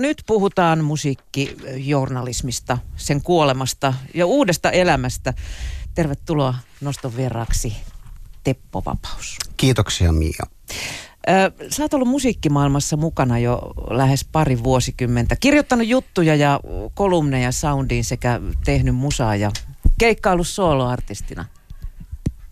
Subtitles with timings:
[0.00, 5.34] Nyt puhutaan musiikkijournalismista, sen kuolemasta ja uudesta elämästä.
[5.94, 7.76] Tervetuloa noston verraksi
[8.44, 9.36] Teppo Vapaus.
[9.56, 10.46] Kiitoksia Mia.
[11.70, 15.36] Sä oot ollut musiikkimaailmassa mukana jo lähes pari vuosikymmentä.
[15.36, 16.60] Kirjoittanut juttuja ja
[16.94, 19.50] kolumneja soundiin sekä tehnyt musaa ja
[19.98, 21.44] keikkaillut soloartistina.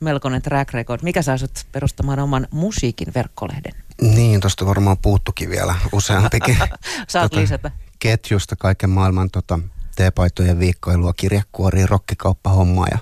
[0.01, 1.01] Melkoinen track record.
[1.03, 3.84] Mikä asut perustamaan oman musiikin verkkolehden?
[4.03, 6.59] Niin, tuosta varmaan puuttukin vielä useampikin.
[7.09, 7.71] Saat tota, lisätä.
[7.99, 9.59] Ketjusta kaiken maailman tota,
[9.97, 12.99] teepaitojen viikkoilua, kirjekuoria, rokkikauppahommaa ja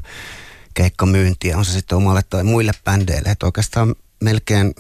[0.74, 1.58] keikkamyyntiä.
[1.58, 3.28] On se sitten omalle tai muille bändeille.
[3.28, 4.74] Että oikeastaan melkein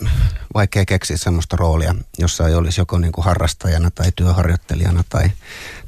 [0.54, 5.30] vaikea keksiä semmoista roolia, jossa ei olisi joko niin kuin harrastajana tai työharjoittelijana tai,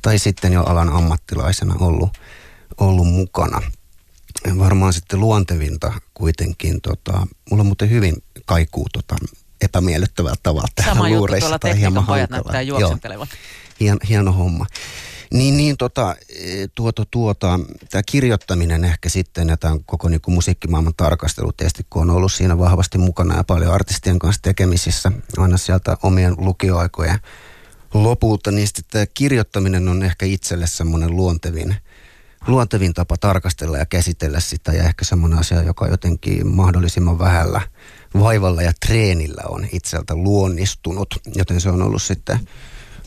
[0.03, 2.19] tai sitten jo alan ammattilaisena ollut,
[2.79, 3.63] ollut mukana.
[4.59, 8.15] Varmaan sitten luontevinta kuitenkin, tota, mulla on muuten hyvin
[8.47, 9.17] kaikuu tota,
[9.61, 13.27] epämiellyttävällä tavalla Sama juttu tuolla tekniikan pojat näyttää juoksentelevan.
[13.81, 14.67] Hieno, hieno homma.
[15.35, 16.17] Niin, niin tota,
[16.75, 17.61] tuota, tuota,
[17.91, 22.33] tämä kirjoittaminen ehkä sitten ja tämän koko niin kuin musiikkimaailman tarkastelu tietysti, kun on ollut
[22.33, 27.19] siinä vahvasti mukana ja paljon artistien kanssa tekemisissä aina sieltä omien lukioaikojen
[27.95, 31.77] lopulta, niin sitten tämä kirjoittaminen on ehkä itselle semmoinen luontevin,
[32.47, 37.61] luontevin tapa tarkastella ja käsitellä sitä ja ehkä semmoinen asia, joka jotenkin mahdollisimman vähällä
[38.21, 42.49] vaivalla ja treenillä on itseltä luonnistunut, joten se on ollut sitten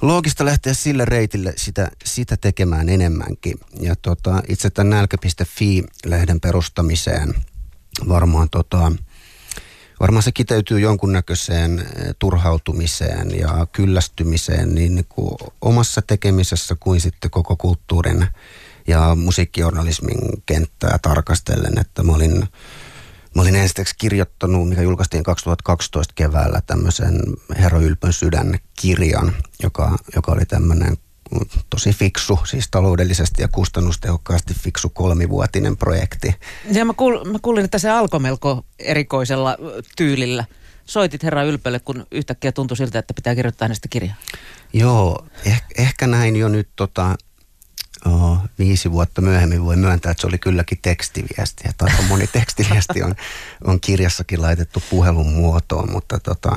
[0.01, 3.59] loogista lähteä sille reitille sitä, sitä tekemään enemmänkin.
[3.79, 7.35] Ja tota, itse tämän nälkä.fi-lehden perustamiseen
[8.09, 8.91] varmaan, tota,
[9.99, 17.31] varmaan se kiteytyy jonkunnäköiseen eh, turhautumiseen ja kyllästymiseen niin, niin kuin omassa tekemisessä kuin sitten
[17.31, 18.27] koko kulttuurin
[18.87, 22.47] ja musiikkijournalismin kenttää tarkastellen, että mä olin
[23.35, 27.19] Mä olin ensiksi kirjoittanut, mikä julkaistiin 2012 keväällä, tämmöisen
[27.59, 29.33] Herro Ylpön sydän kirjan,
[29.63, 30.97] joka, joka oli tämmöinen
[31.69, 36.35] tosi fiksu, siis taloudellisesti ja kustannustehokkaasti fiksu kolmivuotinen projekti.
[36.71, 39.57] Ja mä, kuul, mä kuulin, että se alkoi melko erikoisella
[39.97, 40.45] tyylillä.
[40.85, 44.15] Soitit herra Ylpölle, kun yhtäkkiä tuntui siltä, että pitää kirjoittaa hänestä kirjaa.
[44.73, 47.15] Joo, eh, ehkä näin jo nyt tota,
[48.05, 51.63] oh, viisi vuotta myöhemmin voi myöntää, että se oli kylläkin tekstiviesti.
[51.69, 53.15] Että aika moni tekstiviesti on,
[53.63, 56.49] on kirjassakin laitettu puhelun muotoon, mutta tota,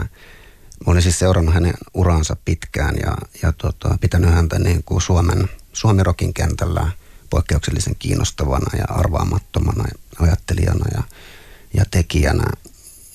[0.86, 5.48] mä olin siis seurannut hänen uransa pitkään ja, ja tota, pitänyt häntä niin kuin Suomen,
[5.72, 6.90] Suomi-rokin kentällä
[7.30, 9.84] poikkeuksellisen kiinnostavana ja arvaamattomana
[10.18, 11.02] ajattelijana ja,
[11.74, 12.44] ja tekijänä.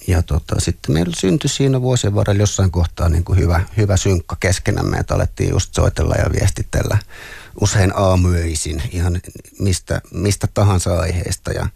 [0.08, 4.38] Ja tota, sitten meillä syntyi siinä vuosien varrella jossain kohtaa niin kuin hyvä, hyvä synkka
[4.40, 6.98] keskenämme, että alettiin just soitella ja viestitellä
[7.62, 9.22] usein aamuyöisin ihan
[9.60, 11.70] mistä, mistä tahansa aiheesta ja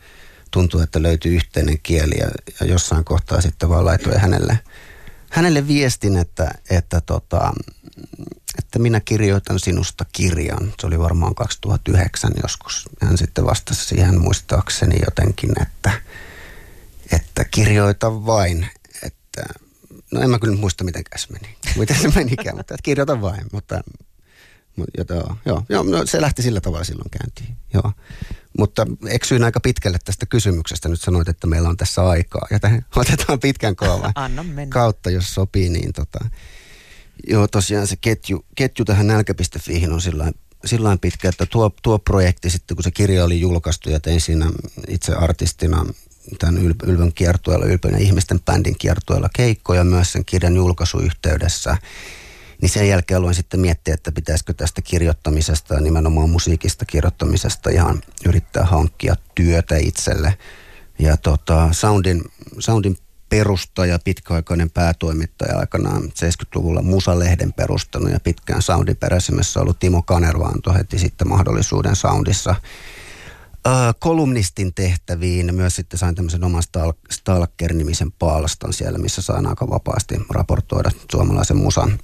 [0.51, 2.27] tuntuu, että löytyy yhteinen kieli ja,
[2.59, 4.59] ja jossain kohtaa sitten vaan laitoin hänelle,
[5.29, 7.53] hänelle viestin, että, että, tota,
[8.57, 10.73] että minä kirjoitan sinusta kirjan.
[10.81, 12.89] Se oli varmaan 2009 joskus.
[13.01, 15.91] Hän sitten vastasi siihen muistaakseni jotenkin, että,
[17.11, 18.67] että kirjoita vain,
[19.03, 19.43] että
[20.11, 23.81] no en mä kyllä muista miten se meni, miten se menikään, mutta kirjoita vain, mutta
[24.97, 27.57] Jota, joo, joo, no se lähti sillä tavalla silloin käyntiin.
[27.73, 27.91] Joo.
[28.57, 30.89] Mutta eksyin aika pitkälle tästä kysymyksestä.
[30.89, 32.47] Nyt sanoit, että meillä on tässä aikaa.
[32.51, 34.13] Ja tähän otetaan pitkän kaavan
[34.69, 35.69] kautta, jos sopii.
[35.69, 36.19] Niin tota,
[37.27, 40.31] joo, tosiaan se ketju, ketju tähän nälkä.fiihin on sillä
[40.65, 44.51] sillain pitkä, että tuo, tuo projekti sitten, kun se kirja oli julkaistu ja tein siinä
[44.87, 45.85] itse artistina
[46.39, 51.77] tämän Ylvön kiertueella, Ylpön ja ihmisten bändin kiertueella keikkoja myös sen kirjan julkaisuyhteydessä–
[52.61, 58.01] niin sen jälkeen aloin sitten miettiä, että pitäisikö tästä kirjoittamisesta ja nimenomaan musiikista kirjoittamisesta ihan
[58.25, 60.37] yrittää hankkia työtä itselle.
[60.99, 62.23] Ja tota, Soundin,
[62.59, 62.97] Soundin
[63.29, 70.75] perustaja, pitkäaikainen päätoimittaja aikanaan 70-luvulla Musalehden perustanut ja pitkään Soundin peräisimessä ollut Timo Kanerva antoi
[70.75, 72.55] heti sitten mahdollisuuden Soundissa
[73.99, 75.55] kolumnistin tehtäviin.
[75.55, 76.63] Myös sitten sain tämmöisen oman
[77.11, 81.99] Stalker-nimisen palstan siellä, missä sain aika vapaasti raportoida suomalaisen musan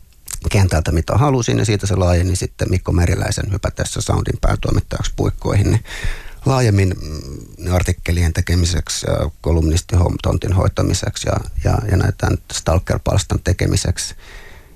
[0.51, 5.83] kentältä, mitä halusin, ja siitä se laajeni sitten Mikko Meriläisen hypätessä Soundin päätoimittajaksi puikkoihin, niin
[6.45, 9.05] laajemmin mm, artikkelien tekemiseksi,
[9.41, 14.15] kolumnistitontin hoitamiseksi ja, ja, ja näitä Stalker-palstan tekemiseksi.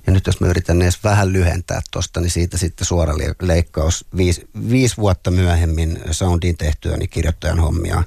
[0.06, 4.48] Ja nyt jos mä yritän edes vähän lyhentää tuosta, niin siitä sitten suora leikkaus viisi,
[4.70, 8.04] viisi vuotta myöhemmin Soundin tehtyä niin kirjoittajan hommia,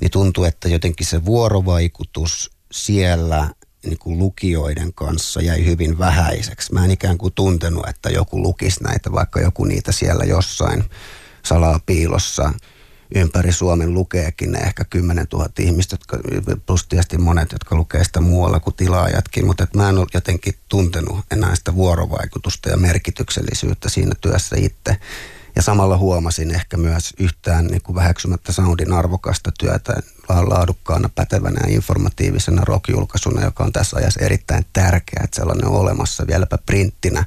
[0.00, 3.50] niin tuntuu, että jotenkin se vuorovaikutus siellä
[3.86, 6.72] niin kuin lukijoiden kanssa jäi hyvin vähäiseksi.
[6.72, 10.84] Mä en ikään kuin tuntenut, että joku lukisi näitä, vaikka joku niitä siellä jossain
[11.42, 12.52] salaa piilossa
[13.14, 16.18] ympäri Suomen lukeekin ne ehkä 10 000 ihmistä, jotka,
[16.66, 21.18] plus tietysti monet, jotka lukee sitä muualla kuin tilaajatkin, mutta mä en ole jotenkin tuntenut
[21.30, 24.96] enää sitä vuorovaikutusta ja merkityksellisyyttä siinä työssä itse.
[25.56, 29.94] Ja samalla huomasin ehkä myös yhtään niin kuin väheksymättä soundin arvokasta työtä
[30.28, 36.26] laadukkaana, pätevänä ja informatiivisena rockjulkaisuna, joka on tässä ajassa erittäin tärkeää, että sellainen on olemassa
[36.26, 37.24] vieläpä printtinä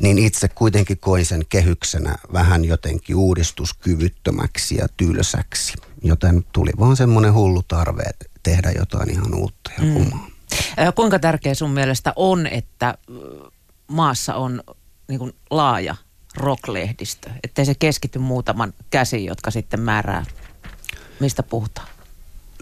[0.00, 5.74] niin itse kuitenkin koin sen kehyksenä vähän jotenkin uudistuskyvyttömäksi ja tylsäksi.
[6.02, 8.02] Joten tuli vaan semmoinen hullu tarve
[8.42, 9.94] tehdä jotain ihan uutta ja mm.
[9.94, 10.28] kumaa.
[10.94, 12.98] Kuinka tärkeä sun mielestä on, että
[13.86, 14.62] maassa on
[15.08, 15.96] niin kuin laaja
[16.36, 20.24] rocklehdistö, ettei se keskity muutaman käsiin, jotka sitten määrää,
[21.20, 21.88] mistä puhutaan?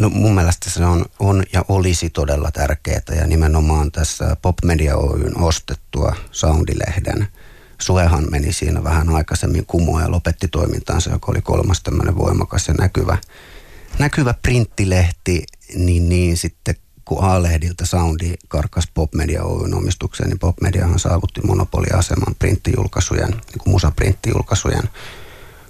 [0.00, 4.96] No mun mielestä se on, on ja olisi todella tärkeää ja nimenomaan tässä Pop Media
[4.96, 7.28] Oyn ostettua Soundilehden.
[7.80, 12.74] Suehan meni siinä vähän aikaisemmin kumoon ja lopetti toimintaansa, joka oli kolmas tämmöinen voimakas ja
[12.74, 13.18] näkyvä,
[13.98, 15.44] näkyvä printtilehti,
[15.74, 21.40] niin, niin sitten kun A-lehdiltä Soundi karkas Pop Media Oyn omistukseen, niin Pop Mediahan saavutti
[21.40, 24.88] monopoliaseman printtijulkaisujen, niin kuin musaprintijulkaisujen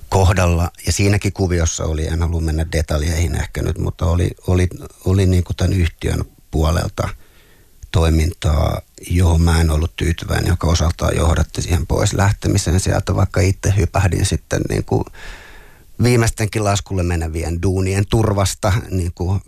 [0.08, 0.70] kohdalla.
[0.86, 4.68] Ja siinäkin kuviossa oli, en halua mennä detaljeihin ehkä nyt, mutta oli, oli,
[5.04, 7.08] oli niin kuin tämän yhtiön puolelta
[7.90, 8.80] toimintaa,
[9.10, 14.26] johon mä en ollut tyytyväinen, joka osaltaan johdatti siihen pois lähtemiseen sieltä, vaikka itse hypähdin
[14.26, 15.04] sitten niin kuin
[16.02, 19.40] viimeistenkin laskulle menevien duunien turvasta niin kuin,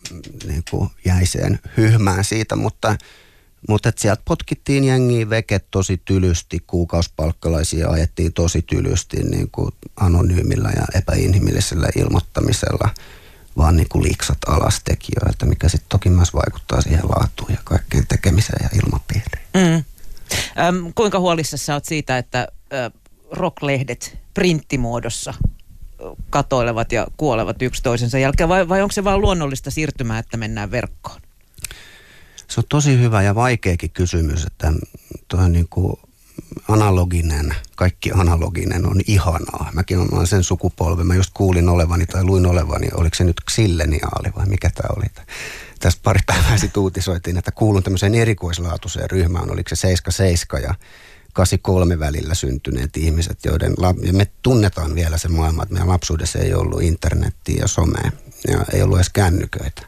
[0.46, 2.96] niin kuin jäiseen hyhmään siitä, mutta
[3.68, 10.84] mutta sieltä potkittiin jengiä veket tosi tylysti, kuukausipalkkalaisia ajettiin tosi tylysti niin kuin anonyymillä ja
[10.98, 12.90] epäinhimillisellä ilmoittamisella,
[13.56, 18.06] vaan niin kuin liiksat alas tekijöiltä, mikä sitten toki myös vaikuttaa siihen laatuun ja kaikkeen
[18.08, 19.46] tekemiseen ja ilmapiiriin.
[19.54, 19.84] Mm.
[20.64, 22.90] Öm, kuinka huolissa sä oot siitä, että ö,
[23.30, 25.34] rocklehdet printtimuodossa
[26.30, 30.70] katoilevat ja kuolevat yksi toisensa jälkeen, vai, vai onko se vain luonnollista siirtymää, että mennään
[30.70, 31.20] verkkoon?
[32.48, 34.72] Se on tosi hyvä ja vaikeakin kysymys, että
[35.28, 35.96] tuo niin kuin
[36.68, 39.70] analoginen, kaikki analoginen on ihanaa.
[39.72, 44.32] Mäkin olen sen sukupolven, mä just kuulin olevani tai luin olevani, oliko se nyt xilleniaali
[44.36, 45.06] vai mikä tämä oli.
[45.80, 50.74] Tästä pari päivää sitten uutisoitiin, että kuulun tämmöiseen erikoislaatuiseen ryhmään, oliko se 77 ja
[51.34, 56.54] 83 välillä syntyneet ihmiset, joiden ja me tunnetaan vielä se maailma, että meidän lapsuudessa ei
[56.54, 58.10] ollut internettiä ja somea
[58.48, 59.82] ja ei ollut edes kännyköitä.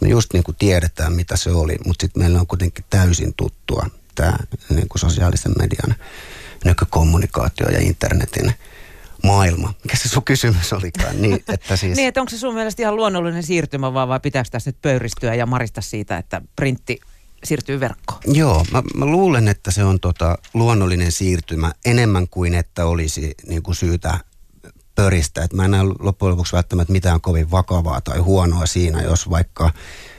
[0.00, 3.86] Me just niin kuin tiedetään, mitä se oli, mutta sitten meillä on kuitenkin täysin tuttua
[4.14, 4.36] tämä
[4.70, 5.96] niin kuin sosiaalisen median
[6.64, 8.52] nykykommunikaatio ja internetin
[9.22, 9.74] maailma.
[9.84, 11.22] Mikä se sun kysymys olikaan?
[11.22, 11.96] Niin, että, siis...
[11.96, 15.34] niin, että onko se sun mielestä ihan luonnollinen siirtymä vaan vai pitääkö tässä nyt pöyristyä
[15.34, 17.00] ja marista siitä, että printti
[17.46, 18.20] siirtyy verkkoon?
[18.26, 23.62] Joo, mä, mä luulen, että se on tota luonnollinen siirtymä enemmän kuin että olisi niin
[23.62, 24.18] kuin syytä
[24.94, 25.44] pöristä.
[25.44, 29.70] Et mä en näe loppujen lopuksi välttämättä mitään kovin vakavaa tai huonoa siinä, jos vaikka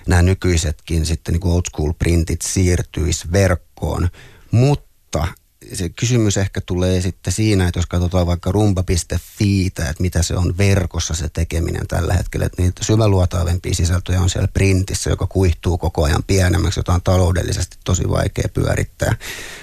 [0.08, 4.10] nämä nykyisetkin sitten niin kuin old school printit siirtyisi verkkoon.
[4.52, 5.28] Mutta
[5.74, 10.58] se kysymys ehkä tulee sitten siinä, että jos katsotaan vaikka rumba.fi, että mitä se on
[10.58, 16.04] verkossa se tekeminen tällä hetkellä, että niitä syväluotaavempia sisältöjä on siellä printissä, joka kuihtuu koko
[16.04, 19.16] ajan pienemmäksi, jota on taloudellisesti tosi vaikea pyörittää.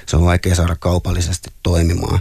[0.06, 2.20] Se on vaikea saada kaupallisesti toimimaan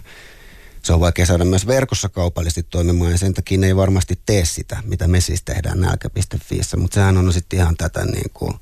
[0.84, 4.46] se on vaikea saada myös verkossa kaupallisesti toimimaan ja sen takia ne ei varmasti tee
[4.46, 8.54] sitä, mitä me siis tehdään nälkä.fiissä, mutta sehän on sitten ihan tätä niin kuin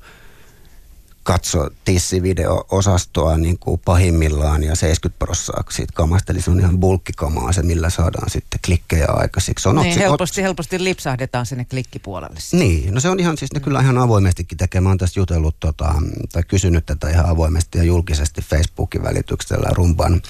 [1.22, 7.52] katso tissivideo-osastoa niin kuin pahimmillaan ja 70 prosenttia siitä kamasta, eli se on ihan bulkkikamaa
[7.52, 9.68] se, millä saadaan sitten klikkejä aikaisiksi.
[9.68, 10.44] On niin, otsi, helposti, ot...
[10.44, 12.40] helposti lipsahdetaan sinne klikkipuolelle.
[12.52, 14.80] Niin, no se on ihan siis ne kyllä ihan avoimestikin tekee.
[14.80, 15.94] Mä oon tästä jutellut tota,
[16.32, 20.22] tai kysynyt tätä ihan avoimesti ja julkisesti Facebookin välityksellä rumban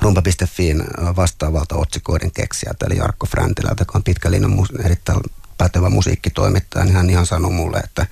[0.00, 0.84] rumpa.fiin
[1.16, 4.50] vastaavalta otsikoiden keksijältä, eli Jarkko Fräntilältä, joka on pitkällinen
[4.84, 5.20] erittäin
[5.58, 8.06] pätevä musiikkitoimittaja, niin hän ihan sanoi mulle, että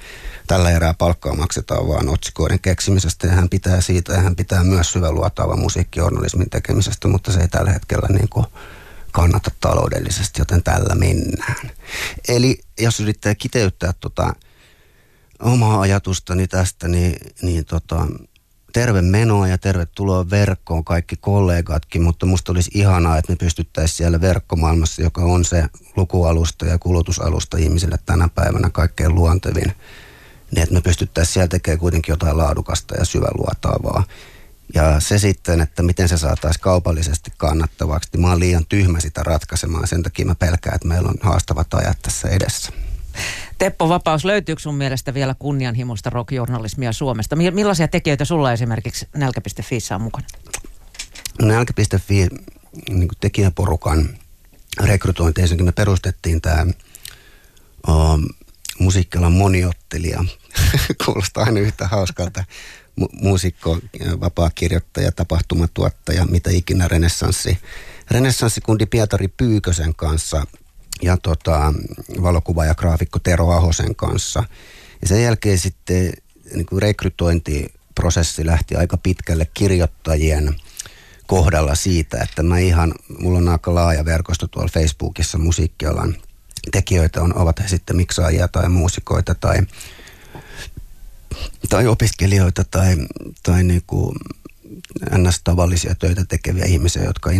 [0.47, 4.93] tällä erää palkkaa maksetaan vaan otsikoiden keksimisestä ja hän pitää siitä ja hän pitää myös
[4.93, 8.47] syväluotaavan musiikkijournalismin tekemisestä, mutta se ei tällä hetkellä niin kuin
[9.12, 11.71] kannata taloudellisesti, joten tällä mennään.
[12.29, 14.33] Eli jos yrittää kiteyttää tota
[15.43, 18.07] omaa ajatustani tästä, niin, niin tota,
[18.73, 24.21] terve menoa ja tervetuloa verkkoon kaikki kollegatkin, mutta musta olisi ihanaa, että me pystyttäisiin siellä
[24.21, 25.65] verkkomaailmassa, joka on se
[25.97, 29.73] lukualusta ja kulutusalusta ihmisille tänä päivänä kaikkein luontevin,
[30.50, 34.05] niin että me pystyttäisiin siellä tekemään kuitenkin jotain laadukasta ja syväluotaavaa.
[34.75, 39.23] Ja se sitten, että miten se saataisiin kaupallisesti kannattavaksi, niin mä oon liian tyhmä sitä
[39.23, 39.87] ratkaisemaan.
[39.87, 42.73] Sen takia mä pelkään, että meillä on haastavat ajat tässä edessä.
[43.59, 47.37] Teppo Vapaus, löytyykö sun mielestä vielä kunnianhimoista rockjournalismia Suomesta?
[47.37, 50.26] Millaisia tekijöitä sulla esimerkiksi nälkä.fi on mukana?
[51.43, 52.29] Nälkä.fi
[52.88, 54.09] niin tekijäporukan
[54.83, 55.41] rekrytointi.
[55.41, 56.67] Ensinnäkin me perustettiin tämä
[57.88, 58.21] uh,
[58.78, 60.25] musiikkialan moniottelija.
[61.04, 62.45] Kuulostaa aina yhtä hauskalta.
[63.00, 63.78] Mu- muusikko,
[64.21, 67.59] vapaakirjoittaja, tapahtumatuottaja, mitä ikinä renessanssi.
[68.11, 70.47] Renessanssikundi Pietari Pyykösen kanssa
[71.02, 71.75] ja tota,
[72.23, 74.45] valokuvaaja graafikko Tero Ahosen kanssa.
[75.02, 76.12] Ja sen jälkeen sitten
[76.54, 80.56] niin kuin rekrytointiprosessi lähti aika pitkälle kirjoittajien
[81.26, 86.16] kohdalla siitä, että mä ihan, mulla on aika laaja verkosto tuolla Facebookissa musiikkialan
[86.73, 89.58] tekijöitä on, ovat he sitten miksaajia tai muusikoita tai,
[91.68, 92.96] tai opiskelijoita tai,
[93.42, 94.16] tai niin kuin
[95.18, 95.40] ns.
[95.44, 97.30] tavallisia töitä tekeviä ihmisiä, jotka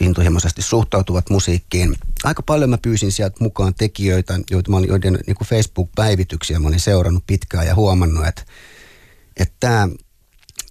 [0.00, 1.96] intohimoisesti suhtautuvat musiikkiin.
[2.24, 6.68] Aika paljon mä pyysin sieltä mukaan tekijöitä, joita mä olin, joiden niin kuin Facebook-päivityksiä mä
[6.68, 8.42] olin seurannut pitkään ja huomannut, että,
[9.36, 9.88] että tämä,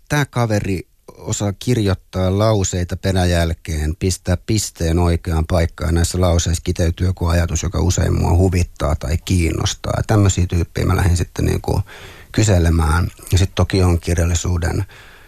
[0.09, 0.87] tämä kaveri
[1.23, 5.95] osaa kirjoittaa lauseita peräjälkeen, pistää pisteen oikeaan paikkaan.
[5.95, 10.01] Näissä lauseissa kiteytyy joku ajatus, joka usein mua huvittaa tai kiinnostaa.
[10.07, 11.83] Tämmöisiä tyyppejä mä lähdin sitten niin kuin
[12.31, 13.07] kyselemään.
[13.31, 14.85] Ja sitten toki on kirjallisuuden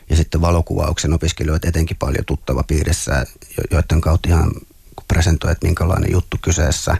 [0.09, 3.25] ja sitten valokuvauksen opiskelijoita etenkin paljon tuttava piirissä,
[3.71, 4.51] joiden kautta ihan
[5.07, 6.97] presentoi, että minkälainen juttu kyseessä.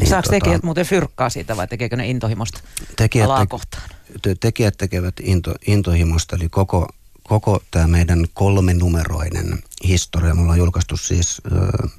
[0.00, 2.60] Niin Saako tota, tekijät muuten fyrkkaa siitä vai tekeekö ne intohimosta
[2.96, 3.88] tekijät, alaa kohtaan?
[4.22, 6.88] Te, tekijät tekevät into, intohimosta, eli koko
[7.28, 10.34] koko tämä meidän kolmenumeroinen historia.
[10.34, 11.90] Mulla on julkaistu siis äh,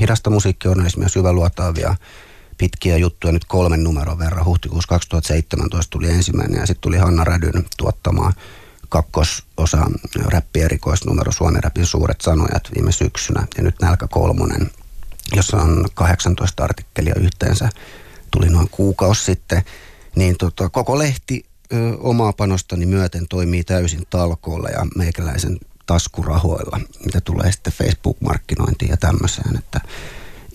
[0.00, 1.96] hidasta musiikkijournalismia syväluotaavia
[2.58, 4.44] pitkiä juttuja nyt kolmen numeron verran.
[4.44, 8.32] Huhtikuussa 2017 tuli ensimmäinen ja sitten tuli Hanna Rädyn tuottama
[8.88, 9.90] kakkososa
[10.24, 14.70] räppierikoisnumero Suomen räpin suuret sanojat viime syksynä ja nyt Nälkä kolmonen,
[15.36, 17.68] jossa on 18 artikkelia yhteensä,
[18.30, 19.62] tuli noin kuukausi sitten.
[20.16, 27.20] Niin tota, koko lehti ö, omaa panostani myöten toimii täysin talkoolla ja meikäläisen taskurahoilla, mitä
[27.20, 29.80] tulee sitten Facebook-markkinointiin ja tämmöiseen, että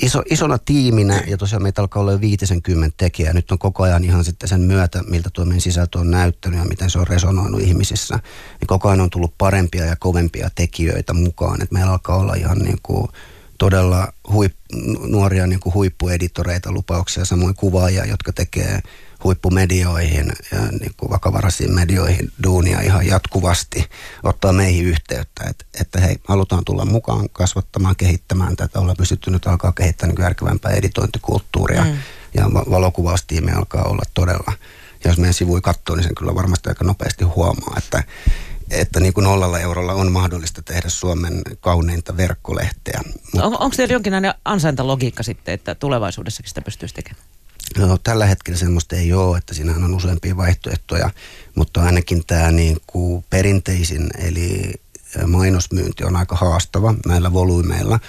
[0.01, 4.03] iso, isona tiiminä, ja tosiaan meitä alkaa olla jo 50 tekijää, nyt on koko ajan
[4.03, 7.61] ihan sitten sen myötä, miltä tuo meidän sisältö on näyttänyt ja miten se on resonoinut
[7.61, 8.19] ihmisissä,
[8.59, 12.59] niin koko ajan on tullut parempia ja kovempia tekijöitä mukaan, että meillä alkaa olla ihan
[12.59, 13.07] niin kuin
[13.57, 14.53] todella huip,
[15.07, 18.79] nuoria niin kuin huippueditoreita, lupauksia, samoin kuvaajia, jotka tekee
[19.23, 23.89] huippumedioihin ja niin kuin vakavaraisiin medioihin duunia ihan jatkuvasti,
[24.23, 29.47] ottaa meihin yhteyttä, että, että hei, halutaan tulla mukaan kasvattamaan, kehittämään tätä, ollaan pystytty nyt
[29.47, 31.97] alkaa kehittää niin järkevämpää editointikulttuuria mm.
[32.33, 34.53] ja valokuvaustiimi alkaa olla todella,
[35.03, 38.03] ja jos meidän sivui katsoo, niin sen kyllä varmasti aika nopeasti huomaa, että
[38.71, 43.01] että niin kuin nollalla eurolla on mahdollista tehdä Suomen kauneinta verkkolehteä.
[43.41, 47.25] On, onko teillä jonkinlainen ansaintalogiikka sitten, että tulevaisuudessakin sitä pystyisi tekemään?
[47.77, 51.09] No, tällä hetkellä semmoista ei ole, että siinä on useampia vaihtoehtoja,
[51.55, 54.73] mutta ainakin tämä niin kuin perinteisin, eli
[55.27, 57.99] mainosmyynti on aika haastava näillä volyymeilla.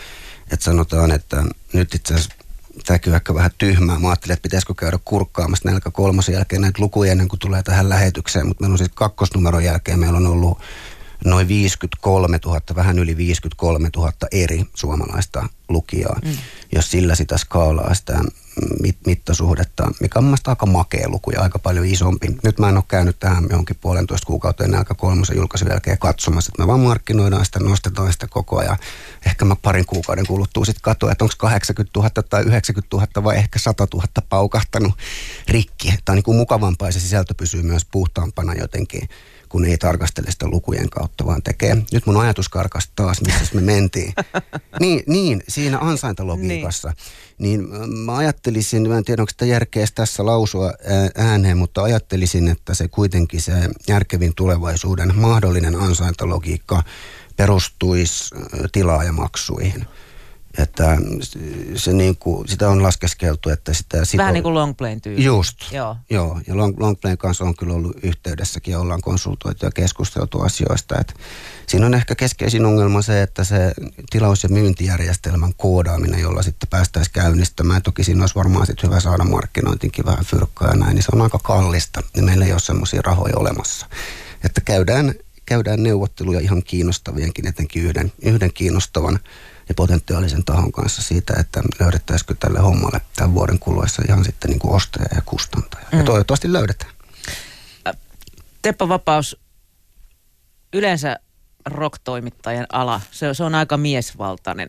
[0.50, 2.34] Että sanotaan, että nyt itse asiassa
[2.86, 3.98] tämäkin ehkä vähän tyhmää.
[3.98, 7.88] Mä ajattelin, että pitäisikö käydä kurkkaamassa nälkä kolmosen jälkeen näitä lukuja ennen kuin tulee tähän
[7.88, 10.58] lähetykseen, mutta meillä on siis kakkosnumeron jälkeen meillä on ollut
[11.24, 16.20] noin 53 000, vähän yli 53 000 eri suomalaista lukijaa.
[16.24, 16.36] Mm.
[16.72, 18.20] Jos sillä sitä skaalaa sitä
[18.82, 22.26] mit, mittasuhdetta, mikä on mielestäni aika makea luku ja aika paljon isompi.
[22.42, 26.62] Nyt mä en ole käynyt tähän johonkin puolentoista kuukauteen aika kolmosen julkaisun jälkeen katsomassa, että
[26.62, 28.78] me vaan markkinoidaan sitä, nostetaan sitä koko ajan.
[29.26, 33.36] Ehkä mä parin kuukauden kuluttua sitten katsoa, että onko 80 000 tai 90 000 vai
[33.36, 34.92] ehkä 100 000 paukahtanut
[35.48, 35.88] rikki.
[35.88, 39.08] Tämä on niin kuin mukavampaa ja se sisältö pysyy myös puhtaampana jotenkin
[39.54, 41.76] kun ei tarkastele sitä lukujen kautta, vaan tekee.
[41.92, 44.14] Nyt mun ajatus karkas taas, missä me mentiin.
[44.80, 46.92] niin, niin, siinä ansaintalogiikassa.
[47.38, 47.70] Niin.
[47.70, 50.72] niin mä ajattelisin, mä en tiedä onko sitä järkeä tässä lausua
[51.16, 53.52] ääneen, mutta ajattelisin, että se kuitenkin se
[53.88, 56.82] järkevin tulevaisuuden mahdollinen ansaintalogiikka
[57.36, 58.34] perustuisi
[58.72, 59.86] tilaajamaksuihin.
[60.58, 60.98] Että
[61.74, 63.98] se niin kuin, sitä on laskeskeltu, että sitä...
[64.16, 65.24] Vähän niin kuin longplayn tyyli.
[65.24, 65.96] Just, joo.
[66.10, 66.40] joo.
[66.46, 71.00] Ja long, longplayn kanssa on kyllä ollut yhteydessäkin ja ollaan konsultoitu ja keskusteltu asioista.
[71.00, 71.14] Että
[71.66, 73.74] siinä on ehkä keskeisin ongelma se, että se
[74.10, 77.82] tilaus- ja myyntijärjestelmän koodaaminen, jolla sitten päästäisiin käynnistämään.
[77.82, 81.22] Toki siinä olisi varmaan sitten hyvä saada markkinointinkin vähän fyrkkaa ja näin, niin se on
[81.22, 82.02] aika kallista.
[82.14, 83.86] Niin meillä ei ole semmoisia rahoja olemassa.
[84.44, 85.14] Että käydään,
[85.46, 89.18] käydään neuvotteluja ihan kiinnostavienkin, etenkin yhden, yhden kiinnostavan
[89.68, 94.60] ja potentiaalisen tahon kanssa siitä, että löydettäisikö tälle hommalle tämän vuoden kuluessa ihan sitten niin
[94.60, 95.86] kuin ostaja ja kustantaja.
[95.92, 95.98] Mm.
[95.98, 96.90] Ja toivottavasti löydetään.
[98.62, 99.36] Teppo Vapaus,
[100.72, 101.18] yleensä
[101.66, 104.68] rocktoimittajan ala, se, se on aika miesvaltainen.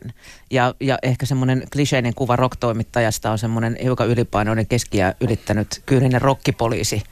[0.50, 7.02] Ja, ja ehkä semmoinen kliseinen kuva rocktoimittajasta on semmoinen hiukan ylipainoinen keskiä ylittänyt kyyninen rokkipoliisi.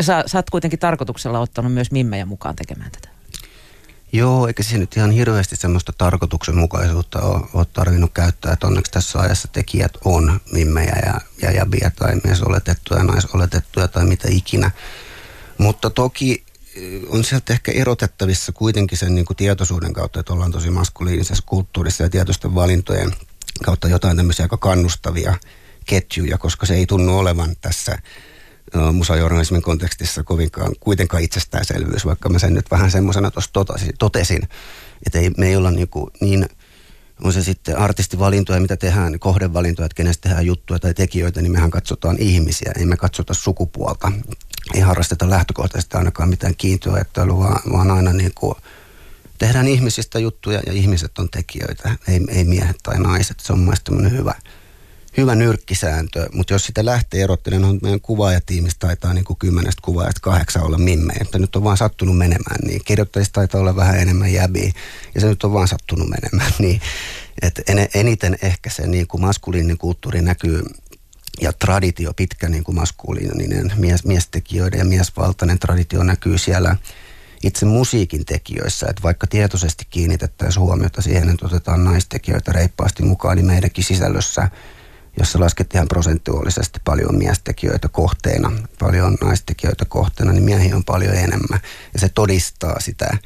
[0.00, 3.17] Sä, sä oot kuitenkin tarkoituksella ottanut myös mimmejä mukaan tekemään tätä.
[4.12, 8.52] Joo, eikä se nyt ihan hirveästi semmoista tarkoituksenmukaisuutta ole, ole tarvinnut käyttää.
[8.52, 14.28] Että onneksi tässä ajassa tekijät on mimmejä ja, ja jabia tai miesoletettuja, naisoletettuja tai mitä
[14.30, 14.70] ikinä.
[15.58, 16.44] Mutta toki
[17.08, 22.02] on sieltä ehkä erotettavissa kuitenkin sen niin kuin tietoisuuden kautta, että ollaan tosi maskuliinisessa kulttuurissa
[22.02, 23.12] ja tietoisten valintojen
[23.64, 25.34] kautta jotain tämmöisiä aika kannustavia
[25.84, 27.98] ketjuja, koska se ei tunnu olevan tässä
[28.92, 33.50] musajournalismin kontekstissa kovinkaan kuitenkaan itsestäänselvyys, vaikka mä sen nyt vähän semmoisena tuossa
[33.98, 34.42] totesin,
[35.06, 36.46] että ei, me ei olla niin, kuin niin
[37.24, 41.70] on se sitten artistivalintoja, mitä tehdään, kohdevalintoja, että kenestä tehdään juttuja tai tekijöitä, niin mehän
[41.70, 44.12] katsotaan ihmisiä, ei me katsota sukupuolta.
[44.74, 48.54] Ei harrasteta lähtökohtaisesti ainakaan mitään kiintoajattelua, vaan, vaan aina niin kuin
[49.38, 53.40] tehdään ihmisistä juttuja ja ihmiset on tekijöitä, ei, ei miehet tai naiset.
[53.40, 54.34] Se on mielestäni hyvä,
[55.18, 60.20] hyvä nyrkkisääntö, mutta jos sitä lähtee erottelemaan, niin meidän kuvaajatiimistä taitaa niin kuin kymmenestä kuvaajasta
[60.20, 64.32] kahdeksan olla mimmejä, että nyt on vaan sattunut menemään, niin kirjoittajista taitaa olla vähän enemmän
[64.32, 64.72] jäbiä,
[65.14, 66.80] ja se nyt on vaan sattunut menemään, niin
[67.42, 67.62] että
[67.94, 70.62] eniten ehkä se niin kuin maskuliininen kulttuuri näkyy
[71.40, 76.76] ja traditio, pitkä niin kuin maskuliininen mies, miestekijöiden ja miesvaltainen traditio näkyy siellä
[77.42, 83.46] itse musiikin tekijöissä, että vaikka tietoisesti kiinnitettäisiin huomiota siihen, että otetaan naistekijöitä reippaasti mukaan, niin
[83.46, 84.48] meidänkin sisällössä–
[85.18, 91.60] jossa laskettiin prosentuaalisesti paljon miestekijöitä kohteena, paljon naistekijöitä kohteena, niin miehiä on paljon enemmän.
[91.94, 93.18] Ja se todistaa sitä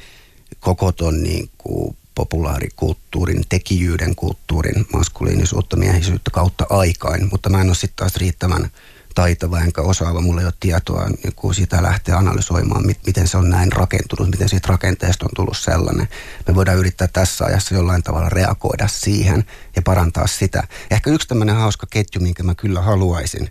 [0.60, 7.74] koko ton niin kuin populaarikulttuurin, tekijyyden kulttuurin maskuliinisuutta, miehisyyttä kautta aikain, mutta mä en ole
[7.74, 8.70] sitten taas riittävän
[9.14, 13.50] taitava enkä osaava, mulla ei ole tietoa niin kuin sitä lähteä analysoimaan, miten se on
[13.50, 16.08] näin rakentunut, miten siitä rakenteesta on tullut sellainen.
[16.48, 19.44] Me voidaan yrittää tässä ajassa jollain tavalla reagoida siihen
[19.76, 20.62] ja parantaa sitä.
[20.90, 23.50] Ehkä yksi tämmöinen hauska ketju, minkä mä kyllä haluaisin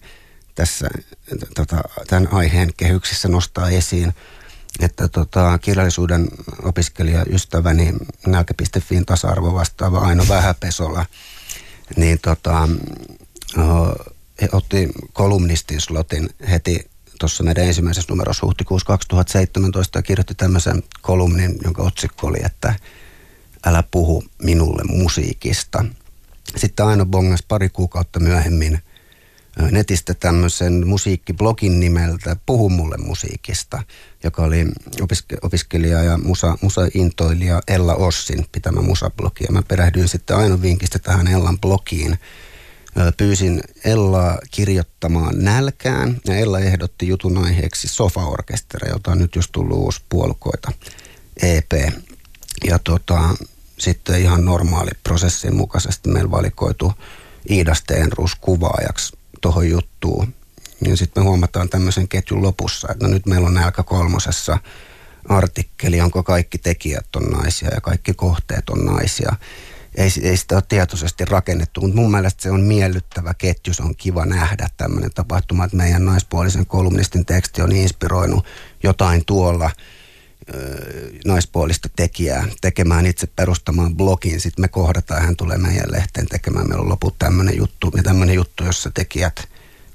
[0.56, 0.90] tässä
[1.56, 4.14] tota, tämän aiheen kehyksissä nostaa esiin,
[4.80, 6.28] että tota, kirjallisuuden
[6.64, 7.94] opiskelija ystäväni
[8.28, 11.06] nälkä.fiin tasa-arvo vastaava Aino Vähäpesola,
[11.96, 12.70] niin tota,
[14.52, 21.84] otti kolumnistin slotin heti tuossa meidän ensimmäisessä numerossa huhtikuussa 2017 ja kirjoitti tämmöisen kolumnin, jonka
[21.84, 22.76] otsikko oli, että
[23.66, 25.86] älä puhu minulle musiikista.
[26.58, 28.80] Sitten Aino bongas pari kuukautta myöhemmin
[29.72, 33.84] netistä tämmöisen musiikkiblogin nimeltä Puhu mulle musiikista,
[34.24, 34.66] joka oli
[35.02, 39.44] opiske- opiskelija ja musa, musa-intoilija Ella Ossin pitämä musablogi.
[39.44, 42.20] Ja mä perehdyin sitten Aino vinkistä tähän Ellan blogiin–
[43.18, 49.78] pyysin Ellaa kirjoittamaan nälkään ja Ella ehdotti jutun aiheeksi Sofa-orkesteri, jota on nyt just tullut
[49.78, 50.72] uusi puolukoita
[51.42, 51.72] EP.
[52.66, 53.30] Ja tota,
[53.80, 56.94] sitten ihan normaali prosessin mukaisesti meillä valikoitu
[57.50, 60.34] Iida Steenruus kuvaajaksi tuohon juttuun.
[60.88, 64.58] Ja sitten me huomataan tämmöisen ketjun lopussa, että no nyt meillä on nälkä kolmosessa
[65.30, 69.36] artikkeli, onko kaikki tekijät on naisia ja kaikki kohteet on naisia
[69.96, 73.96] ei, ei sitä ole tietoisesti rakennettu, mutta mun mielestä se on miellyttävä ketju, se on
[73.96, 78.46] kiva nähdä tämmöinen tapahtuma, että meidän naispuolisen kolumnistin teksti on inspiroinut
[78.84, 79.72] jotain tuolla
[81.26, 84.40] naispuolista tekijää tekemään itse perustamaan blogin.
[84.40, 86.68] Sitten me kohdataan, hän tulee meidän lehteen tekemään.
[86.68, 89.50] Meillä on loput tämmöinen juttu, tämmöinen juttu, jossa tekijät,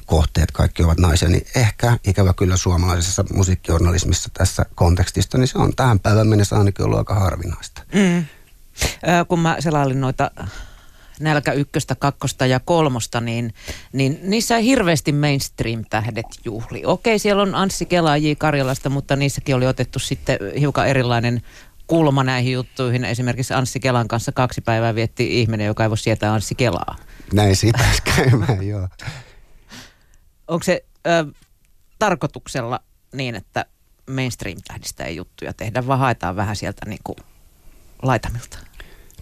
[0.06, 5.76] kohteet, kaikki ovat naisia, niin ehkä ikävä kyllä suomalaisessa musiikkijournalismissa tässä kontekstista, niin se on
[5.76, 7.82] tähän päivän mennessä ainakin ollut aika harvinaista.
[7.94, 8.24] Mm
[9.28, 10.30] kun mä selailin noita
[11.20, 13.54] nälkä ykköstä, kakkosta ja kolmosta, niin,
[13.92, 16.82] niin niissä ei hirveästi mainstream-tähdet juhli.
[16.86, 18.32] Okei, siellä on Anssi Kela J.
[18.38, 21.42] Karjalasta, mutta niissäkin oli otettu sitten hiukan erilainen
[21.86, 23.04] kulma näihin juttuihin.
[23.04, 26.96] Esimerkiksi Anssi Kelan kanssa kaksi päivää vietti ihminen, joka ei voi sietää Anssi Kelaa.
[27.32, 27.84] Näin siitä
[28.16, 28.88] käymään, joo.
[30.48, 31.26] Onko se ö,
[31.98, 32.80] tarkoituksella
[33.12, 33.66] niin, että
[34.10, 37.16] mainstream-tähdistä ei juttuja tehdä, vaan haetaan vähän sieltä niin kuin
[38.02, 38.58] laitamilta?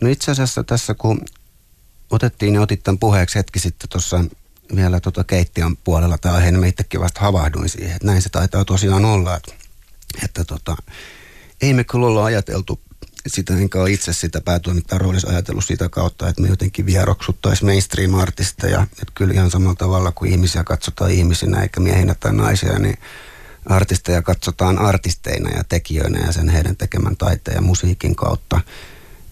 [0.01, 1.21] No itse asiassa tässä kun
[2.11, 4.25] otettiin, niin otit tämän puheeksi hetki sitten tuossa
[4.77, 8.29] vielä tuota keittiön puolella tämä aihe, niin mä itsekin vasta havahduin siihen, että näin se
[8.29, 9.53] taitaa tosiaan olla, että,
[10.25, 10.77] että tota,
[11.63, 12.81] ei me kyllä olla ajateltu
[13.27, 18.83] sitä, enkä ole itse sitä päätoimittajan roolissa ajatellut sitä kautta, että me jotenkin vieroksuttaisiin mainstream-artisteja,
[18.83, 22.99] että kyllä ihan samalla tavalla kuin ihmisiä katsotaan ihmisinä eikä miehinä tai naisia, niin
[23.67, 28.61] artisteja katsotaan artisteina ja tekijöinä ja sen heidän tekemän taiteen ja musiikin kautta–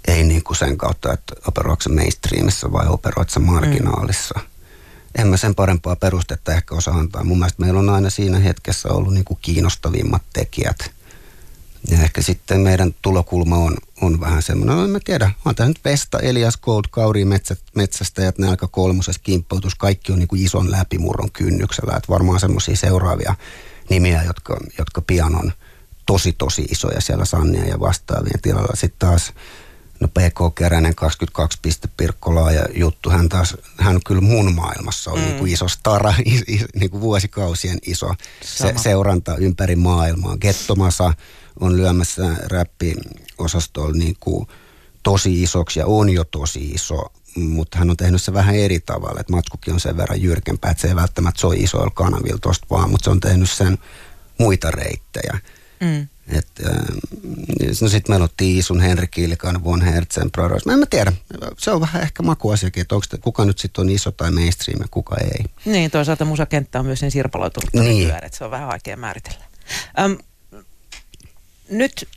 [0.09, 4.35] ei niin kuin sen kautta, että operoitko mainstreamissa vai operoitko marginaalissa.
[4.39, 4.53] Mm.
[5.19, 7.25] En mä sen parempaa perustetta ehkä osaa antaa.
[7.25, 10.91] Mun mielestä meillä on aina siinä hetkessä ollut niin kuin kiinnostavimmat tekijät.
[11.91, 15.69] Ja ehkä sitten meidän tulokulma on, on vähän semmoinen, no en mä tiedä, on tämä
[15.69, 20.45] nyt Vesta, Elias Gold, Kauri Metsät, Metsästäjät, ne aika kolmosessa kimppoutus, kaikki on niin kuin
[20.45, 21.97] ison läpimurron kynnyksellä.
[21.97, 23.35] Että varmaan semmoisia seuraavia
[23.91, 25.53] nimiä, jotka, jotka pian on
[26.07, 28.77] tosi tosi isoja siellä Sannia ja vastaavien tilalla.
[28.77, 29.33] Sitten taas
[30.03, 31.89] No PK Keränen 22 piste
[32.27, 33.11] Laaja juttu.
[33.11, 35.25] Hän taas, hän kyllä mun maailmassa on mm.
[35.25, 40.37] niin kuin iso stara, is, is, niin kuin vuosikausien iso se, seuranta ympäri maailmaa.
[40.37, 41.15] Gettomasa
[41.61, 44.47] on lyömässä räppiosastolla niin kuin
[45.03, 49.21] tosi isoksi ja on jo tosi iso, mutta hän on tehnyt se vähän eri tavalla.
[49.21, 52.91] Että matskukin on sen verran jyrkempää, että se ei välttämättä soi isoilla kanavilla tosta vaan,
[52.91, 53.79] mutta se on tehnyt sen
[54.39, 55.39] muita reittejä.
[55.81, 56.09] Mm.
[56.29, 56.77] Et, äh,
[57.83, 60.67] no sitten meillä on Tiisun, Henri Kiilikan, Von Hertzen, Brothers.
[60.67, 61.13] Mä en mä tiedä,
[61.59, 64.87] se on vähän ehkä makuasiakin, että onko kuka nyt sitten on iso tai mainstream ja
[64.91, 65.45] kuka ei.
[65.65, 68.11] Niin, toisaalta musakenttä on myös niin sirpaloitunut niin.
[68.11, 69.45] että se on vähän vaikea määritellä.
[70.01, 70.19] Öm,
[71.71, 72.09] nyt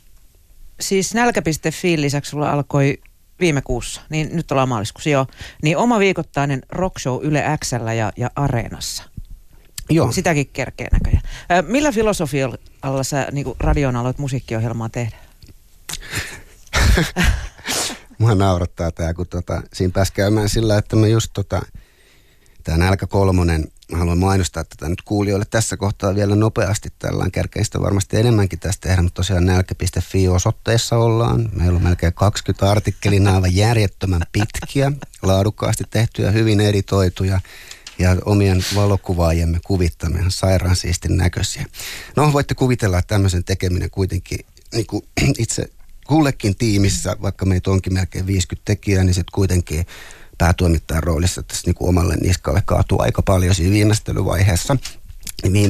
[0.80, 2.98] siis nälkä.fi lisäksi sulla alkoi
[3.40, 5.26] viime kuussa, niin nyt ollaan maaliskuussa, joo,
[5.62, 9.02] niin oma viikoittainen rockshow Yle Xllä ja, ja Areenassa.
[9.90, 10.12] Joo.
[10.12, 11.22] Sitäkin kerkee näköjään.
[11.66, 15.16] Millä filosofialla sä niin radioon aloit musiikkiohjelmaa tehdä?
[18.18, 21.62] Mua naurattaa tämä, kun tota, siinä pääsi käymään sillä, että mä just tota,
[22.64, 26.88] tämä nälkä kolmonen, mä haluan mainostaa tätä nyt kuulijoille tässä kohtaa vielä nopeasti.
[26.98, 31.48] Tällä kärkeistä varmasti enemmänkin tästä tehdä, mutta tosiaan nälkä.fi osoitteessa ollaan.
[31.52, 37.40] Meillä on melkein 20 artikkelina aivan järjettömän pitkiä, laadukkaasti tehtyjä, hyvin editoituja
[37.98, 41.66] ja omien valokuvaajiemme kuvittaminen ihan sairaan siistin näköisiä.
[42.16, 44.38] No voitte kuvitella, että tämmöisen tekeminen kuitenkin
[44.74, 45.02] niin kuin
[45.38, 45.70] itse
[46.06, 49.86] kullekin tiimissä, vaikka meitä onkin melkein 50 tekijää, niin sitten kuitenkin
[50.38, 54.76] päätuomittajan roolissa tässä niin kuin omalle niskalle kaatuu aika paljon siinä viimeistelyvaiheessa.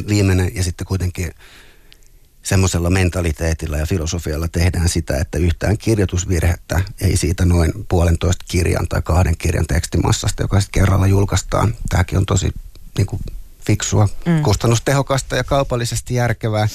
[0.09, 1.33] Viimeinen ja sitten kuitenkin
[2.47, 9.03] semmoisella mentaliteetilla ja filosofialla tehdään sitä, että yhtään kirjoitusvirhettä ei siitä noin puolentoista kirjan tai
[9.03, 11.75] kahden kirjan tekstimassasta, joka sitten kerralla julkaistaan.
[11.89, 12.53] Tämäkin on tosi
[12.99, 13.21] niin kuin,
[13.67, 14.43] fiksua, mm.
[14.43, 16.67] kustannustehokasta ja kaupallisesti järkevää,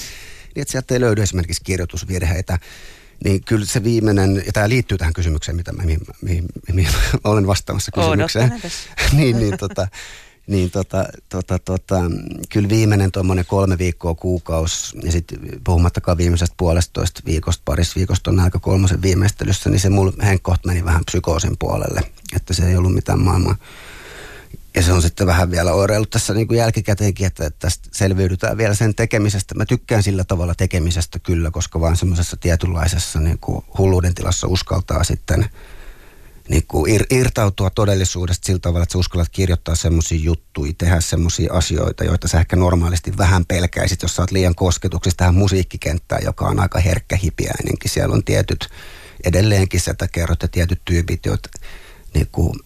[0.54, 2.58] niin että sieltä ei löydy esimerkiksi kirjoitusvirheitä.
[3.24, 6.92] Niin kyllä se viimeinen, ja tämä liittyy tähän kysymykseen, mitä mä, mihin, mihin, mihin
[7.24, 8.62] olen vastaamassa kysymykseen.
[9.16, 9.88] niin, niin tota,
[10.46, 12.00] niin tota, tota, tota,
[12.48, 18.40] kyllä viimeinen tuommoinen kolme viikkoa kuukaus ja sitten puhumattakaan viimeisestä puolestoista viikosta, parissa viikosta on
[18.40, 22.00] aika kolmosen viimeistelyssä, niin se mulla henkkoht meni vähän psykoosin puolelle,
[22.36, 23.56] että se ei ollut mitään maailmaa.
[24.74, 28.74] Ja se on sitten vähän vielä oireillut tässä niin kuin jälkikäteenkin, että tästä selviydytään vielä
[28.74, 29.54] sen tekemisestä.
[29.54, 35.04] Mä tykkään sillä tavalla tekemisestä kyllä, koska vaan semmoisessa tietynlaisessa niin kuin hulluuden tilassa uskaltaa
[35.04, 35.46] sitten–
[36.48, 41.52] niin kuin ir, irtautua todellisuudesta sillä tavalla, että sä uskallat kirjoittaa semmoisia juttuja, tehdä semmoisia
[41.52, 46.46] asioita, joita sä ehkä normaalisti vähän pelkäisit, jos sä oot liian kosketuksissa tähän musiikkikenttään, joka
[46.46, 47.90] on aika herkkä hipiäinenkin.
[47.90, 48.68] Siellä on tietyt,
[49.24, 51.48] edelleenkin sieltä kerrot, tietyt tyypit, joita
[52.14, 52.58] niin kuin,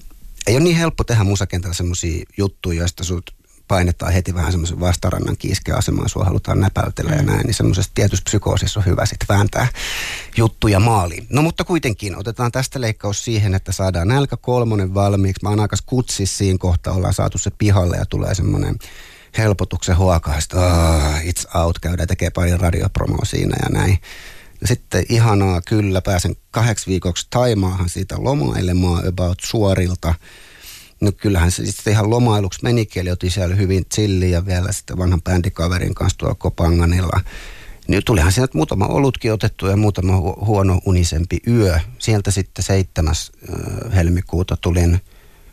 [0.46, 3.34] ei ole niin helppo tehdä musakentällä semmoisia juttuja, joista sut
[3.68, 7.16] painetaan heti vähän semmoisen vastarannan kiiskeasemaan, sua halutaan näpäytellä mm.
[7.16, 9.66] ja näin, niin semmoisessa tietyssä psykoosissa on hyvä sitten vääntää
[10.36, 11.26] juttuja maaliin.
[11.30, 15.42] No mutta kuitenkin otetaan tästä leikkaus siihen, että saadaan nälkä kolmonen valmiiksi.
[15.42, 18.76] Mä oon aika kutsis siinä kohtaa, ollaan saatu se pihalle ja tulee semmoinen
[19.38, 23.98] helpotuksen huokaista, oh, it's out, käydään tekee pari radiopromoa siinä ja näin.
[24.60, 30.14] Ja sitten ihanaa, kyllä, pääsen kahdeksi viikoksi Taimaahan siitä lomailemaan about suorilta–
[31.00, 34.98] No kyllähän se sitten ihan lomailuksi menikin, eli otin siellä hyvin chilli ja vielä sitten
[34.98, 37.20] vanhan bändikaverin kanssa tuolla Kopanganilla.
[37.88, 41.80] Niin tulihan sieltä muutama olutkin otettu ja muutama hu- huono unisempi yö.
[41.98, 43.14] Sieltä sitten 7.
[43.94, 45.00] helmikuuta tulin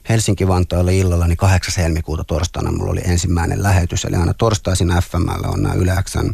[0.09, 1.83] Helsinki-Vantaalle illalla, niin 8.
[1.83, 4.05] helmikuuta torstaina mulla oli ensimmäinen lähetys.
[4.05, 6.33] Eli aina torstaisin FMllä on nämä yleäksän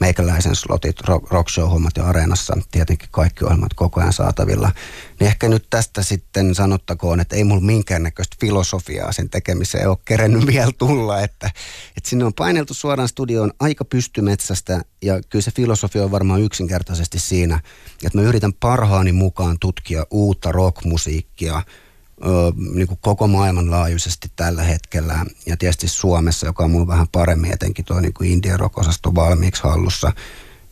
[0.00, 4.70] meikäläisen slotit, rock, show-hommat ja areenassa tietenkin kaikki ohjelmat koko ajan saatavilla.
[5.20, 10.46] Niin ehkä nyt tästä sitten sanottakoon, että ei mulla minkäännäköistä filosofiaa sen tekemiseen ole kerennyt
[10.46, 11.50] vielä tulla, että,
[11.96, 17.18] että sinne on paineltu suoraan studioon aika pystymetsästä ja kyllä se filosofia on varmaan yksinkertaisesti
[17.18, 17.60] siinä,
[18.04, 21.62] että mä yritän parhaani mukaan tutkia uutta rockmusiikkia,
[22.74, 27.84] niin kuin koko maailmanlaajuisesti tällä hetkellä ja tietysti Suomessa, joka on mulla vähän paremmin etenkin
[27.84, 30.12] tuo niin Indian rock-osasto valmiiksi hallussa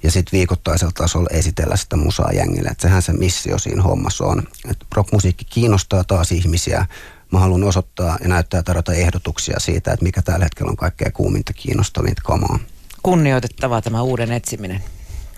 [0.03, 2.69] ja sitten viikoittaisella tasolla esitellä sitä musaa jengille.
[2.69, 4.43] Että sehän se missio siinä hommassa on.
[4.71, 6.87] Että rockmusiikki kiinnostaa taas ihmisiä.
[7.33, 11.53] Mä haluan osoittaa ja näyttää tarjota ehdotuksia siitä, että mikä tällä hetkellä on kaikkein kuuminta
[11.53, 12.59] kiinnostavinta kamaa.
[13.03, 14.83] Kunnioitettavaa tämä uuden etsiminen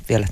[0.09, 0.27] vielä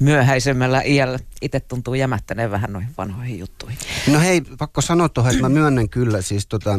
[0.00, 3.78] myöhäisemmällä iällä itse tuntuu jämättäneen vähän noihin vanhoihin juttuihin.
[4.06, 6.78] No hei, pakko sanoa tuohon, että mä myönnän kyllä, siis tota,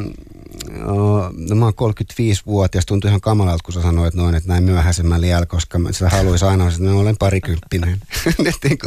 [1.49, 5.45] no mä oon 35-vuotias, tuntuu ihan kamalalta, kun sä sanoit noin, että näin myöhäisemmällä iällä,
[5.45, 8.01] koska mä sitä haluaisin aina, että mä olen parikymppinen.
[8.63, 8.77] Niin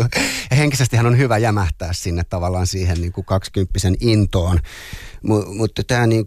[0.51, 4.61] ja henkisesti hän on hyvä jämähtää sinne tavallaan siihen niin kuin kaksikymppisen intoon.
[5.57, 6.27] Mutta tämä niin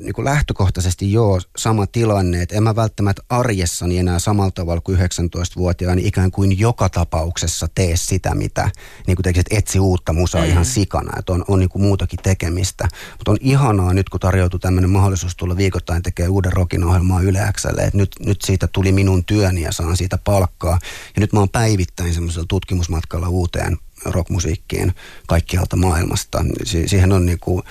[0.00, 4.98] niin kuin lähtökohtaisesti joo sama tilanne, että en mä välttämättä arjessani enää samalla tavalla kuin
[4.98, 8.57] 19-vuotiaani ikään kuin joka tapauksessa tee sitä, mitä
[9.06, 10.48] niin kuin tekisit, etsi uutta musaa mm.
[10.48, 12.88] ihan sikana, että on, on niin kuin muutakin tekemistä.
[13.18, 17.52] Mutta on ihanaa nyt, kun tarjoutuu tämmöinen mahdollisuus tulla viikoittain tekemään uuden rokin ohjelmaa Yle
[17.52, 20.78] Xlle, että nyt, nyt siitä tuli minun työni ja saan siitä palkkaa.
[21.16, 24.94] Ja nyt mä oon päivittäin semmoisella tutkimusmatkalla uuteen rockmusiikkiin
[25.26, 26.44] kaikkialta maailmasta.
[26.64, 27.62] Si- siihen on niin kuin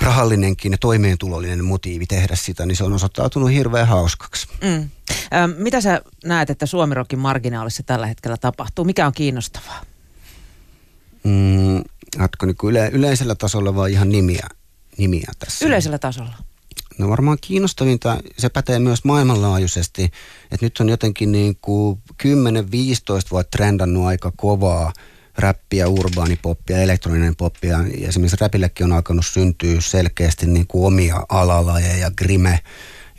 [0.00, 4.48] rahallinenkin ja toimeentulollinen motiivi tehdä sitä, niin se on osoittautunut hirveän hauskaksi.
[4.62, 4.90] Mm.
[5.32, 8.84] Ö, mitä sä näet, että Suomirokin marginaalissa tällä hetkellä tapahtuu?
[8.84, 9.80] Mikä on kiinnostavaa?
[11.24, 11.82] Mm,
[12.42, 14.46] niin yle, yleisellä tasolla vai ihan nimiä,
[14.96, 15.66] nimiä tässä?
[15.66, 16.34] Yleisellä tasolla.
[16.98, 20.04] No varmaan kiinnostavinta, se pätee myös maailmanlaajuisesti,
[20.50, 22.26] että nyt on jotenkin niin kuin 10-15
[23.30, 24.92] vuotta trendannut aika kovaa–
[25.40, 27.78] räppiä, urbaanipoppia, elektroninen poppia.
[28.00, 32.60] Esimerkiksi räpillekin on alkanut syntyä selkeästi niin kuin omia alalajeja, grime,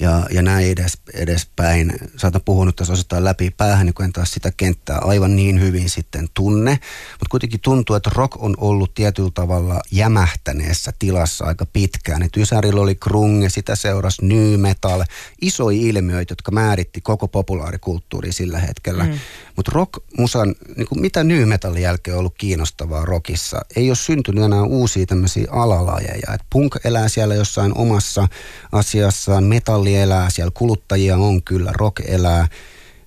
[0.01, 1.93] ja, ja näin edes, edespäin.
[2.17, 5.89] Saatan puhunut tässä osittain läpi päähän, niin kun en taas sitä kenttää aivan niin hyvin
[5.89, 6.71] sitten tunne.
[7.11, 12.23] Mutta kuitenkin tuntuu, että rock on ollut tietyllä tavalla jämähtäneessä tilassa aika pitkään.
[12.23, 15.03] Et Ysärillä oli grunge, sitä seurasi new metal,
[15.41, 19.03] isoja ilmiöitä, jotka määritti koko populaarikulttuuri sillä hetkellä.
[19.03, 19.19] Mm.
[19.55, 24.63] Mutta rock-musan, niin kuin mitä new jälkeen on ollut kiinnostavaa rockissa, ei ole syntynyt enää
[24.63, 26.33] uusia tämmöisiä alalajeja.
[26.33, 28.27] Et punk elää siellä jossain omassa
[28.71, 32.47] asiassaan, metalli elää, siellä kuluttajia on kyllä, rock elää.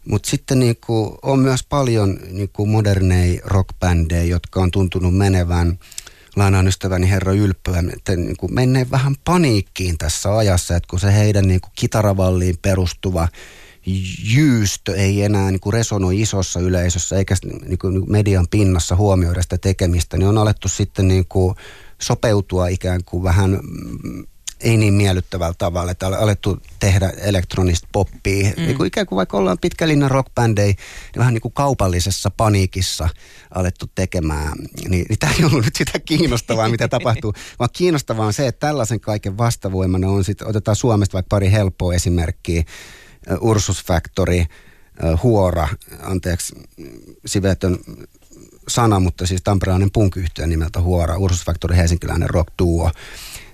[0.09, 5.78] Mutta sitten niinku on myös paljon niinku moderneja rockbändejä, jotka on tuntunut menevän
[6.37, 11.14] lainaan ystäväni herra Ylppöä, että niin kuin menee vähän paniikkiin tässä ajassa, että kun se
[11.14, 13.28] heidän niin kuin kitaravalliin perustuva
[14.35, 19.59] jyystö ei enää niin kuin resonoi isossa yleisössä eikä niin kuin median pinnassa huomioida sitä
[19.59, 21.55] tekemistä, niin on alettu sitten niin kuin
[22.01, 24.25] sopeutua ikään kuin vähän mm,
[24.61, 28.51] ei niin miellyttävällä tavalla, että on alettu tehdä elektronista poppia.
[28.57, 28.62] Mm.
[28.62, 33.09] Niin kuin ikään kuin vaikka ollaan pitkälinnan rockbändei, niin vähän niin kuin kaupallisessa paniikissa
[33.55, 34.53] alettu tekemään.
[34.88, 38.66] Niin, niin tämä ei ollut nyt sitä kiinnostavaa, mitä tapahtuu, vaan kiinnostavaa on se, että
[38.66, 42.64] tällaisen kaiken vastavoimana on sitten, otetaan Suomesta vaikka pari helppoa esimerkkiä,
[43.40, 44.44] Ursus Factory,
[45.22, 45.68] Huora,
[46.02, 46.54] anteeksi,
[47.26, 47.78] sivetön
[48.68, 52.90] sana, mutta siis tamperelainen punk nimeltä Huora, Ursus Factory, helsinkiläinen rock duo.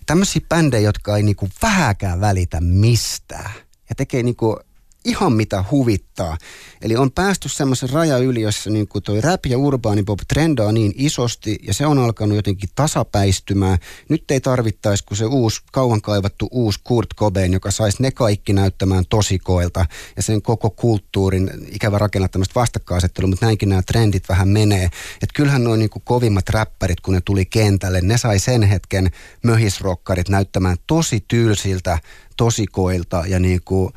[0.06, 3.52] Tämmöisiä bändejä, jotka ei niinku vähäkään välitä mistään
[3.88, 4.61] ja tekee niinku
[5.05, 6.39] ihan mitä huvittaa.
[6.83, 10.73] Eli on päästy semmoisen raja yli, jossa niin kuin toi rap ja urbaani pop trendaa
[10.73, 13.79] niin isosti ja se on alkanut jotenkin tasapäistymään.
[14.09, 18.53] Nyt ei tarvittaisi kuin se uusi, kauan kaivattu uusi Kurt Cobain, joka saisi ne kaikki
[18.53, 19.87] näyttämään tosikoilta
[20.17, 24.85] ja sen koko kulttuurin ikävä rakennaa tämmöistä vastakkainasettelua, mutta näinkin nämä trendit vähän menee.
[25.15, 29.11] Että kyllähän noin niin kovimmat räppärit, kun ne tuli kentälle, ne sai sen hetken
[29.43, 31.99] möhisrokkarit näyttämään tosi tylsiltä
[32.37, 33.93] tosikoilta ja niin kuin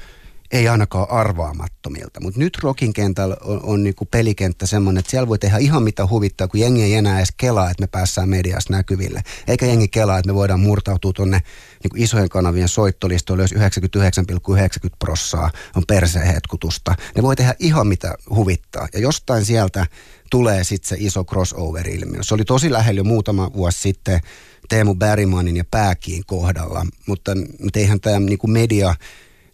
[0.54, 2.20] ei ainakaan arvaamattomilta.
[2.22, 6.08] Mutta nyt rockin kentällä on, on niinku pelikenttä semmoinen, että siellä voi tehdä ihan mitä
[6.08, 9.22] huvittaa, kun jengi ei enää edes kelaa, että me päässään mediassa näkyville.
[9.48, 11.42] Eikä jengi kelaa, että me voidaan murtautua tuonne
[11.84, 13.60] niinku isojen kanavien soittolistoille, jos 99,90
[15.00, 16.96] prossaa on persehetkutusta.
[17.16, 18.88] Ne voi tehdä ihan mitä huvittaa.
[18.94, 19.86] Ja jostain sieltä
[20.32, 22.24] tulee sitten se iso crossover-ilmiö.
[22.24, 24.20] Se oli tosi lähellä jo muutama vuosi sitten
[24.70, 27.32] Teemu Bergmanin ja Pääkiin kohdalla, mutta,
[27.64, 28.96] mutta eihän tämä niinku media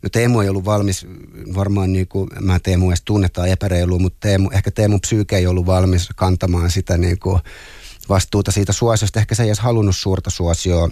[0.01, 1.07] No Teemu ei ollut valmis,
[1.55, 5.65] varmaan niin kuin, mä Teemu edes tunnetaan epäreiluun, mutta Teemu, ehkä Teemu psyyke ei ollut
[5.65, 7.39] valmis kantamaan sitä niin kuin
[8.09, 9.19] vastuuta siitä suosiosta.
[9.19, 10.89] Ehkä se ei edes halunnut suurta suosioa.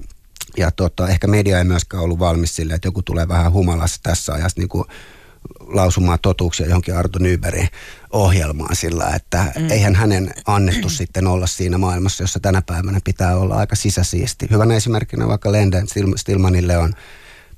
[0.58, 4.34] Ja tota, ehkä media ei myöskään ollut valmis sille, että joku tulee vähän humalassa tässä
[4.34, 4.86] ajassa niin kuin
[5.60, 7.70] lausumaan totuuksia johonkin Arto Nyberin
[8.12, 9.72] ohjelmaan sillä, että mm.
[9.72, 14.48] eihän hänen annettu sitten olla siinä maailmassa, jossa tänä päivänä pitää olla aika sisäsiisti.
[14.52, 16.94] Hyvänä esimerkkinä vaikka Lenden Stilmanille on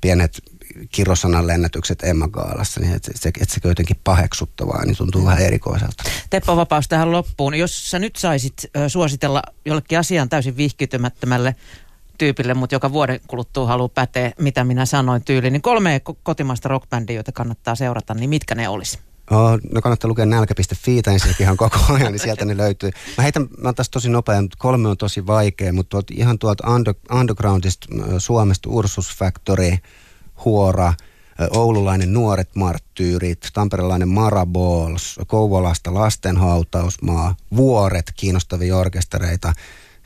[0.00, 0.42] pienet
[0.88, 6.04] kirosanan lennätykset Emma Gaalassa, niin että se, että se jotenkin paheksuttavaa, niin tuntuu vähän erikoiselta.
[6.30, 7.54] Teppo Vapaus tähän loppuun.
[7.54, 8.54] Jos sä nyt saisit
[8.88, 11.54] suositella jollekin asian täysin vihkytymättömälle
[12.18, 17.16] tyypille, mutta joka vuoden kuluttua haluaa päteä, mitä minä sanoin tyyliin, niin kolme kotimaista rockbändiä,
[17.16, 18.98] joita kannattaa seurata, niin mitkä ne olisi?
[19.30, 22.90] Oh, no kannattaa lukea nälkä.fi ensinnäkin ihan koko ajan, niin sieltä ne löytyy.
[23.16, 26.38] Mä heitän, mä oon tässä tosi nopea, mutta kolme on tosi vaikea, mutta tuot, ihan
[26.38, 27.86] tuolta under, undergroundista
[28.18, 29.76] Suomesta Ursus Factory–
[30.44, 30.94] Huora,
[31.50, 39.52] oululainen Nuoret marttyyrit, tamperelainen Maraballs, Kouvolasta lastenhautausmaa, Vuoret, kiinnostavia orkestereita.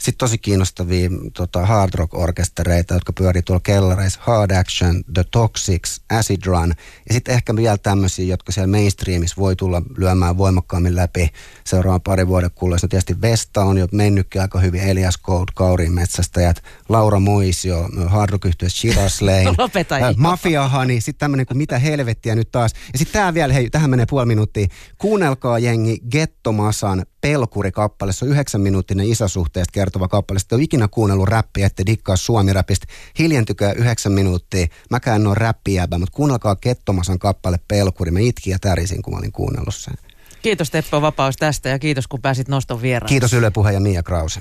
[0.05, 4.21] Sitten tosi kiinnostavia tota, hard rock orkestereita, jotka pyörii tuolla kellareissa.
[4.23, 6.69] Hard Action, The Toxics, Acid Run.
[7.09, 11.31] Ja sitten ehkä vielä tämmöisiä, jotka siellä mainstreamissa voi tulla lyömään voimakkaammin läpi
[11.65, 12.87] seuraavan parin vuoden kuluessa.
[12.87, 14.81] No tietysti Vesta on jo mennytkin aika hyvin.
[14.81, 20.15] Elias Gold, Kauriin metsästäjät, Laura Moisio, hard rock yhtiössä Shiraz Lane, Lopeta äh, jo.
[20.17, 22.73] Mafia Honey, sitten tämmöinen kuin mitä helvettiä nyt taas.
[22.93, 24.67] Ja sitten tää vielä, hei, tähän menee puoli minuuttia.
[24.99, 28.13] Kuunnelkaa jengi Gettomasan Pelkuri-kappale.
[28.13, 30.39] Se on yhdeksän minuuttinen isäsuhteesta kertova kappale.
[30.39, 32.87] Sitten on ikinä kuunnellut räppiä, ette dikkaa suomi-räpistä.
[33.19, 34.67] Hiljentykää yhdeksän minuuttia.
[34.91, 38.11] Mäkään en ole räppijääbä, mutta kuunnelkaa Kettomasan kappale Pelkuri.
[38.11, 39.95] Mä itkin ja tärisin, kun mä olin kuunnellut sen.
[40.43, 43.09] Kiitos Teppo Vapaus tästä ja kiitos kun pääsit noston vieraan.
[43.09, 44.41] Kiitos Yle Puhe ja Mia Krause.